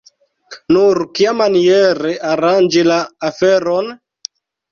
Nur 0.75 0.99
kiamaniere 1.17 2.15
aranĝi 2.31 2.85
la 2.89 2.99
aferon? 3.31 3.93